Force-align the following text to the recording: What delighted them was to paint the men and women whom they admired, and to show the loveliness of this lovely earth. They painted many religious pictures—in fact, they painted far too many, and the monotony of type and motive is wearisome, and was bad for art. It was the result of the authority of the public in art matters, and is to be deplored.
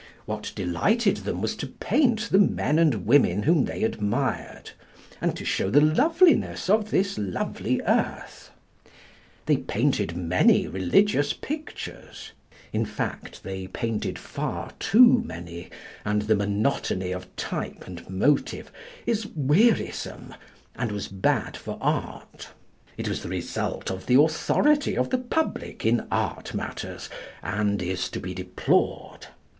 What 0.25 0.51
delighted 0.55 1.17
them 1.17 1.43
was 1.43 1.55
to 1.57 1.67
paint 1.67 2.31
the 2.31 2.39
men 2.39 2.79
and 2.79 3.05
women 3.05 3.43
whom 3.43 3.65
they 3.65 3.83
admired, 3.83 4.71
and 5.21 5.37
to 5.37 5.45
show 5.45 5.69
the 5.69 5.79
loveliness 5.79 6.71
of 6.71 6.89
this 6.89 7.19
lovely 7.19 7.79
earth. 7.85 8.49
They 9.45 9.57
painted 9.57 10.17
many 10.17 10.67
religious 10.67 11.33
pictures—in 11.33 12.83
fact, 12.87 13.43
they 13.43 13.67
painted 13.67 14.17
far 14.17 14.71
too 14.79 15.21
many, 15.23 15.69
and 16.03 16.23
the 16.23 16.35
monotony 16.35 17.11
of 17.11 17.27
type 17.35 17.85
and 17.85 18.09
motive 18.09 18.71
is 19.05 19.27
wearisome, 19.35 20.33
and 20.75 20.91
was 20.91 21.07
bad 21.09 21.55
for 21.55 21.77
art. 21.79 22.49
It 22.97 23.07
was 23.07 23.21
the 23.21 23.29
result 23.29 23.91
of 23.91 24.07
the 24.07 24.19
authority 24.19 24.97
of 24.97 25.11
the 25.11 25.19
public 25.19 25.85
in 25.85 26.07
art 26.09 26.55
matters, 26.55 27.07
and 27.43 27.83
is 27.83 28.09
to 28.09 28.19
be 28.19 28.33
deplored. 28.33 29.27